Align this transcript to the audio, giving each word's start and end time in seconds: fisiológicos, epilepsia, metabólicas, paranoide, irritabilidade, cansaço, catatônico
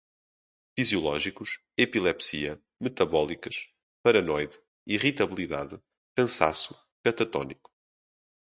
fisiológicos, 0.75 1.51
epilepsia, 1.77 2.59
metabólicas, 2.83 3.69
paranoide, 4.03 4.59
irritabilidade, 4.87 5.79
cansaço, 6.15 6.73
catatônico 7.03 7.69